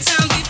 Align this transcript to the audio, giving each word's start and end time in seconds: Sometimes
Sometimes 0.00 0.41